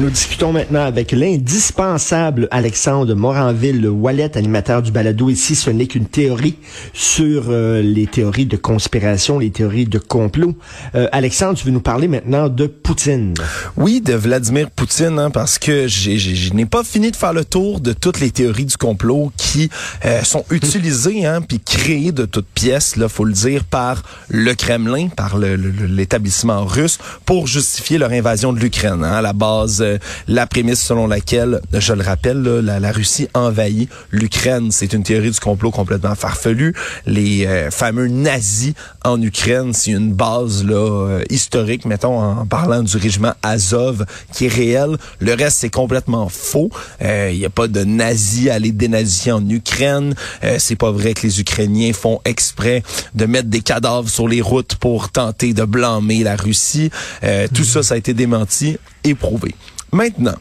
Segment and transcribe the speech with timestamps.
[0.00, 5.28] Nous discutons maintenant avec l'indispensable Alexandre Moranville, le Wallet, animateur du balado.
[5.28, 6.54] Ici, ce n'est qu'une théorie
[6.92, 10.54] sur euh, les théories de conspiration, les théories de complot.
[10.94, 13.34] Euh, Alexandre, tu veux nous parler maintenant de Poutine.
[13.76, 17.80] Oui, de Vladimir Poutine, hein, parce que je n'ai pas fini de faire le tour
[17.80, 19.68] de toutes les théories du complot qui
[20.04, 24.54] euh, sont utilisées hein, puis créées de toutes pièces, là, faut le dire, par le
[24.54, 29.02] Kremlin, par l'établissement russe, pour justifier leur invasion de l'Ukraine.
[29.02, 33.90] Hein, à la base euh, la prémisse selon laquelle, je le rappelle, la, Russie envahit
[34.10, 34.70] l'Ukraine.
[34.70, 36.74] C'est une théorie du complot complètement farfelue.
[37.06, 38.74] Les euh, fameux nazis
[39.04, 44.46] en Ukraine, c'est une base là euh, historique, mettons, en parlant du régiment Azov, qui
[44.46, 44.96] est réel.
[45.20, 46.70] Le reste, c'est complètement faux.
[47.00, 50.14] Il n'y a pas de nazis à aller dénazifier en Ukraine.
[50.58, 52.82] c'est pas vrai que les Ukrainiens font exprès
[53.14, 56.90] de mettre des cadavres sur les routes pour tenter de blâmer la Russie.
[57.54, 59.54] Tout ça, ça a été démenti et prouvé.
[59.92, 60.36] Maintenant,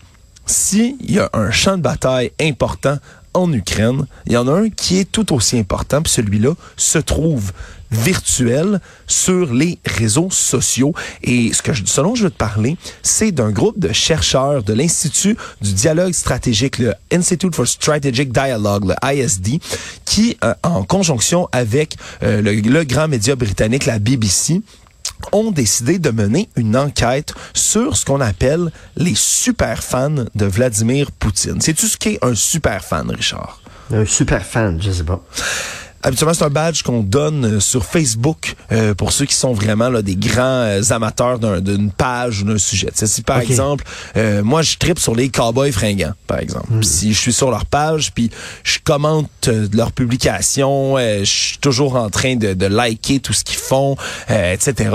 [0.46, 2.98] s'il y a un champ de bataille important
[3.34, 6.98] en Ukraine, il y en a un qui est tout aussi important, puis celui-là se
[6.98, 7.52] trouve
[7.92, 10.94] virtuel sur les réseaux sociaux.
[11.24, 14.64] Et ce que je, ce dont je veux te parler, c'est d'un groupe de chercheurs
[14.64, 19.60] de l'Institut du dialogue stratégique, le Institute for Strategic Dialogue, le ISD,
[20.06, 24.62] qui, euh, en conjonction avec euh, le, le grand média britannique, la BBC,
[25.32, 31.12] ont décidé de mener une enquête sur ce qu'on appelle les super fans de Vladimir
[31.12, 31.62] Poutine.
[31.62, 33.62] C'est-tu ce qu'est un super fan, Richard?
[33.92, 35.22] Un super fan, je sais pas.
[36.04, 39.90] Habituellement, c'est un badge qu'on donne euh, sur Facebook euh, pour ceux qui sont vraiment
[39.90, 42.90] là, des grands euh, amateurs d'une page ou d'un sujet.
[42.94, 43.84] si par exemple,
[44.44, 46.72] moi je tripe sur les cowboys fringants, par exemple.
[46.72, 46.84] Hmm.
[46.84, 48.30] Si je suis sur leur page, puis
[48.64, 53.58] je commente leurs publications, je suis toujours en train de, de liker tout ce qu'ils
[53.58, 53.96] font,
[54.30, 54.92] etc.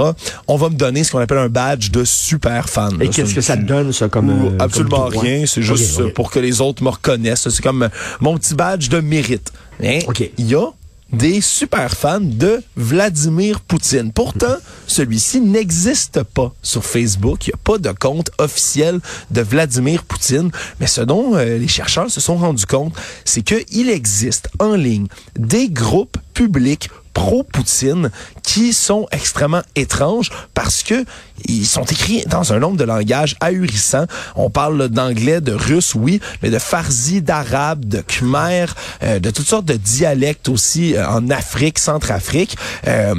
[0.48, 2.96] On va me donner ce qu'on appelle un badge de super fan.
[3.00, 5.44] Et qu'est-ce que ça te donne, ça, comme Absolument rien.
[5.46, 7.48] C'est juste pour que les autres me reconnaissent.
[7.48, 7.88] C'est comme
[8.20, 9.52] mon petit badge de mérite.
[9.82, 10.00] Hein?
[10.38, 10.66] Il y a
[11.12, 14.12] des super fans de Vladimir Poutine.
[14.12, 14.56] Pourtant,
[14.86, 17.46] celui-ci n'existe pas sur Facebook.
[17.46, 19.00] Il n'y a pas de compte officiel
[19.30, 20.50] de Vladimir Poutine.
[20.80, 25.06] Mais ce dont euh, les chercheurs se sont rendus compte, c'est qu'il existe en ligne
[25.38, 28.10] des groupes publics pro-Poutine
[28.42, 31.04] qui sont extrêmement étranges parce que
[31.46, 34.06] ils sont écrits dans un nombre de langages ahurissants.
[34.36, 38.66] On parle d'anglais, de russe, oui, mais de farsi, d'arabe, de khmer,
[39.02, 42.56] euh, de toutes sortes de dialectes aussi euh, en Afrique, Centrafrique.
[42.86, 43.14] Euh,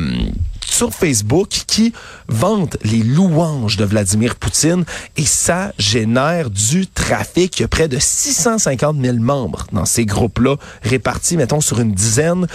[0.66, 1.94] sur Facebook qui
[2.28, 4.86] vantent les louanges de Vladimir Poutine
[5.18, 7.60] et ça génère du trafic.
[7.60, 11.94] Il y a près de 650 000 membres dans ces groupes-là répartis, mettons, sur une
[11.94, 12.48] dizaine.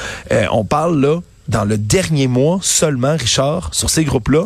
[0.50, 4.44] on parle là dans le dernier mois seulement, Richard, sur ces groupes-là,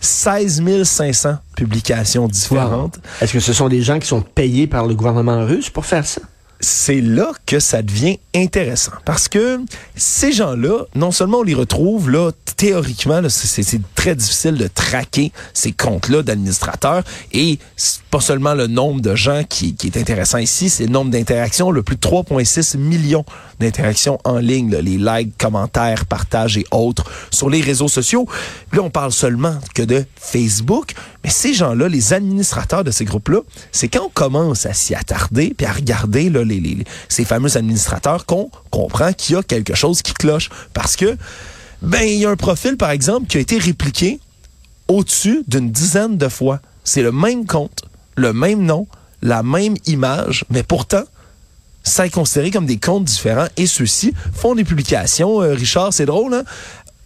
[0.00, 2.98] 16 500 publications différentes.
[3.20, 6.06] Est-ce que ce sont des gens qui sont payés par le gouvernement russe pour faire
[6.06, 6.22] ça?
[6.60, 8.92] C'est là que ça devient intéressant.
[9.04, 9.60] Parce que
[9.96, 15.72] ces gens-là, non seulement on les retrouve là, théoriquement, c'est très difficile de traquer ces
[15.72, 17.02] comptes-là d'administrateurs.
[17.32, 17.58] Et
[18.10, 21.70] pas seulement le nombre de gens qui, qui est intéressant ici, c'est le nombre d'interactions,
[21.70, 23.24] le plus de 3,6 millions
[23.60, 28.26] d'interactions en ligne, les likes, commentaires, partages et autres sur les réseaux sociaux.
[28.72, 30.94] Là, on parle seulement que de Facebook.
[31.22, 35.54] Mais ces gens-là, les administrateurs de ces groupes-là, c'est quand on commence à s'y attarder
[35.56, 39.74] puis à regarder là, les, les, ces fameux administrateurs qu'on comprend qu'il y a quelque
[39.74, 40.48] chose qui cloche.
[40.74, 41.16] Parce que,
[41.82, 44.18] ben, il y a un profil, par exemple, qui a été répliqué
[44.88, 46.60] au-dessus d'une dizaine de fois.
[46.82, 47.82] C'est le même compte,
[48.16, 48.86] le même nom,
[49.22, 51.04] la même image, mais pourtant,
[51.82, 55.42] ça est considéré comme des comptes différents et ceux-ci font des publications.
[55.42, 56.44] Euh, Richard, c'est drôle, hein?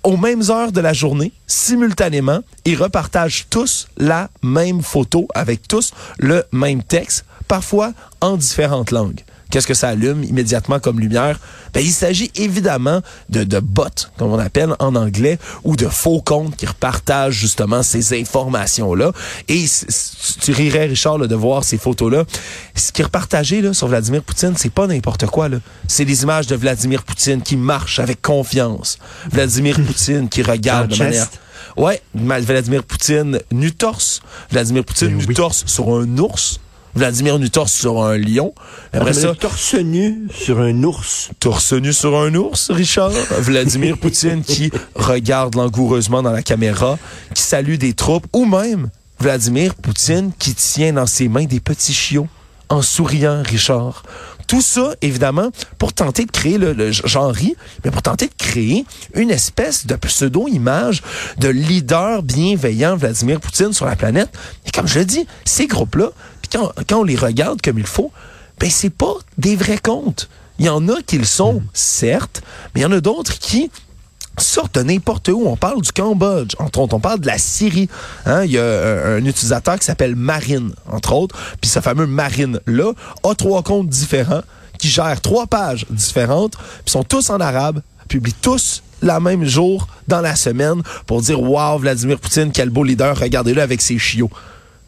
[0.03, 5.93] aux mêmes heures de la journée, simultanément, ils repartagent tous la même photo avec tous
[6.19, 9.21] le même texte, parfois en différentes langues.
[9.55, 11.39] Qu'est-ce que ça allume immédiatement comme lumière?
[11.73, 13.85] Ben, il s'agit évidemment de, de bots,
[14.19, 19.13] comme on appelle en anglais, ou de faux comptes qui repartagent justement ces informations-là.
[19.47, 19.65] Et
[20.41, 22.25] tu rirais, Richard, de voir ces photos-là.
[22.75, 25.49] Ce qui est repartagé là, sur Vladimir Poutine, c'est pas n'importe quoi.
[25.87, 28.99] C'est des images de Vladimir Poutine qui marche avec confiance.
[29.31, 31.29] Vladimir Poutine qui regarde de manière...
[31.77, 34.21] Ouais, Vladimir Poutine nu torse.
[34.51, 36.59] Vladimir Poutine ben nu torse sur un ours.
[36.95, 38.55] Vladimir nu torse sur un lion.
[38.93, 41.31] Après ça, torse nu sur un ours.
[41.41, 43.11] Torse nu sur un ours, Richard.
[43.41, 46.99] Vladimir Poutine qui regarde langoureusement dans la caméra,
[47.35, 51.95] qui salue des troupes, ou même Vladimir Poutine qui tient dans ses mains des petits
[51.95, 52.29] chiots
[52.69, 54.03] en souriant, Richard.
[54.47, 58.35] Tout ça, évidemment, pour tenter de créer le, le j'en ris, mais pour tenter de
[58.37, 61.03] créer une espèce de pseudo-image
[61.39, 64.31] de leader bienveillant Vladimir Poutine sur la planète.
[64.67, 66.11] Et comme je le dis, ces groupes-là,
[66.55, 68.13] quand, quand on les regarde comme il faut,
[68.61, 70.29] ben c'est pas des vrais comptes.
[70.59, 72.43] Il y en a qui le sont, certes,
[72.75, 73.71] mais il y en a d'autres qui
[74.39, 75.45] sortent de n'importe où.
[75.47, 76.95] On parle du Cambodge, entre autres.
[76.95, 77.89] On parle de la Syrie.
[78.25, 78.45] Hein?
[78.45, 81.37] Il y a un, un utilisateur qui s'appelle Marine, entre autres.
[81.61, 82.93] Puis ce fameux Marine-là
[83.25, 84.43] a trois comptes différents
[84.79, 89.89] qui gèrent trois pages différentes, puis sont tous en arabe, publient tous la même jour
[90.09, 94.31] dans la semaine pour dire Wow, Vladimir Poutine, quel beau leader, regardez-le avec ses chiots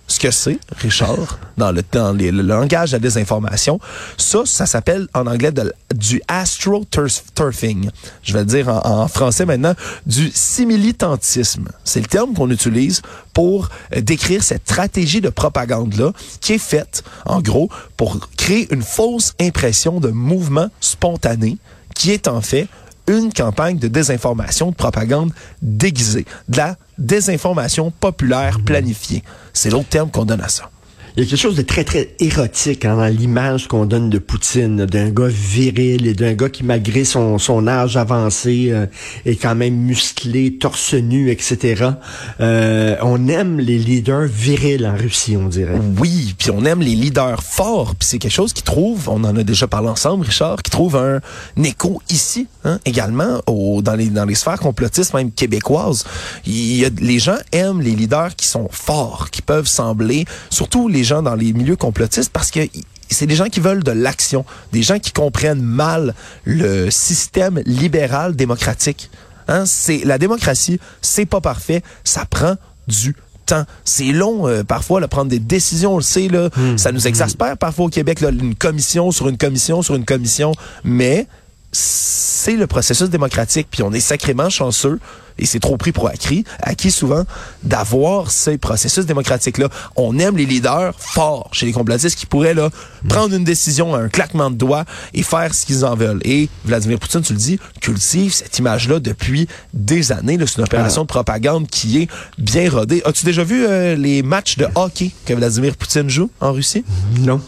[0.06, 3.81] ce que c'est, Richard, dans le, dans le langage de la désinformation.
[4.17, 7.91] Ça, ça s'appelle en anglais de, du astroturfing.
[8.23, 9.75] Je vais le dire en, en français maintenant,
[10.06, 11.69] du similitantisme.
[11.85, 17.02] C'est le terme qu'on utilise pour euh, décrire cette stratégie de propagande-là qui est faite,
[17.25, 21.59] en gros, pour créer une fausse impression de mouvement spontané
[21.94, 22.69] qui est en fait
[23.08, 25.32] une campagne de désinformation, de propagande
[25.62, 29.23] déguisée, de la désinformation populaire planifiée.
[29.53, 30.70] C'est l'autre terme qu'on donne à ça.
[31.18, 34.18] Il y a quelque chose de très, très érotique hein, dans l'image qu'on donne de
[34.18, 38.84] Poutine, d'un gars viril et d'un gars qui, malgré son, son âge avancé, euh,
[39.24, 41.92] est quand même musclé, torse nu, etc.
[42.40, 45.80] Euh, on aime les leaders virils en Russie, on dirait.
[45.98, 49.34] Oui, puis on aime les leaders forts, puis c'est quelque chose qui trouve, on en
[49.36, 51.22] a déjà parlé ensemble, Richard, qui trouve un,
[51.64, 56.04] écho ici, hein, également, au, dans, les, dans les sphères complotistes, même québécoises.
[56.44, 60.88] Il y a, les gens aiment les leaders qui sont forts, qui peuvent sembler, surtout
[60.88, 62.61] les gens dans les milieux complotistes parce que
[63.08, 66.14] c'est des gens qui veulent de l'action, des gens qui comprennent mal
[66.44, 69.11] le système libéral démocratique.
[69.49, 69.64] Hein?
[69.67, 72.56] C'est la démocratie, c'est pas parfait, ça prend
[72.88, 73.14] du
[73.47, 73.64] temps.
[73.85, 77.06] C'est long euh, parfois de prendre des décisions, on le sait là, mmh, ça nous
[77.06, 80.52] exaspère parfois au Québec là, une commission sur une commission sur une commission,
[80.82, 81.26] mais
[81.70, 84.99] c'est le processus démocratique puis on est sacrément chanceux
[85.38, 87.25] et c'est trop pris pour acquis, acquis souvent,
[87.62, 89.69] d'avoir ces processus démocratiques-là.
[89.97, 92.71] On aime les leaders forts chez les complotistes qui pourraient là
[93.09, 94.85] prendre une décision, un claquement de doigts
[95.15, 96.21] et faire ce qu'ils en veulent.
[96.25, 100.38] Et Vladimir Poutine, tu le dis, cultive cette image-là depuis des années.
[100.47, 103.03] C'est une opération de propagande qui est bien rodée.
[103.05, 106.85] As-tu déjà vu euh, les matchs de hockey que Vladimir Poutine joue en Russie?
[107.21, 107.41] Non.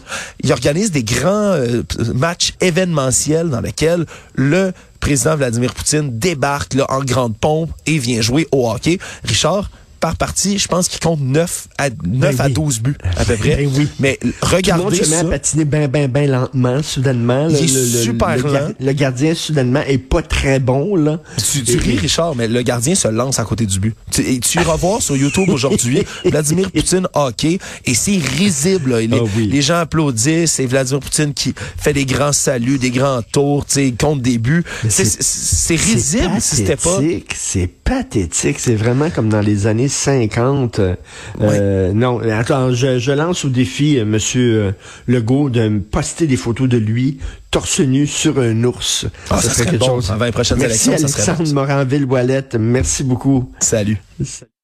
[0.43, 1.83] Il organise des grands euh,
[2.13, 8.21] matchs événementiels dans lesquels le président Vladimir Poutine débarque là, en grande pompe et vient
[8.21, 8.99] jouer au hockey.
[9.23, 9.69] Richard,
[9.99, 13.35] par partie, je pense qu'il compte 9 à 9 ben à 12 buts à peu
[13.35, 13.55] près.
[13.57, 13.87] Ben oui.
[13.99, 15.19] Mais regardez Tout le monde se met ça.
[15.21, 17.47] à patiner bien, bien, bien lentement, soudainement.
[17.49, 18.69] Il est le, super le, lent.
[18.79, 20.95] le gardien, soudainement, est pas très bon.
[20.95, 21.19] là.
[21.51, 23.95] Tu, tu ris, Richard, mais le gardien se lance à côté du but.
[24.11, 28.91] Tu, et tu iras voir sur YouTube aujourd'hui Vladimir Poutine hockey et c'est risible.
[28.91, 29.01] là.
[29.01, 29.47] Les, oui.
[29.51, 30.53] les gens applaudissent.
[30.53, 33.65] C'est Vladimir Poutine qui fait des grands saluts, des grands tours,
[33.99, 34.63] compte des buts.
[34.87, 36.99] C'est risible si c'était pas.
[37.35, 38.59] C'est pathétique.
[38.59, 40.79] C'est vraiment comme dans les années 50.
[40.79, 44.71] Euh, Non, attends, je, je lance au défi euh, Monsieur euh,
[45.07, 47.19] Legault de me poster des photos de lui
[47.51, 49.07] torse nu sur un ours.
[49.29, 49.99] Ah, ça serait bon.
[50.09, 51.53] Avant les prochaines Merci élections, ça serait Alexandre bon, ça.
[51.53, 52.55] Moranville-Ouellette.
[52.55, 53.51] Merci beaucoup.
[53.59, 53.97] Salut.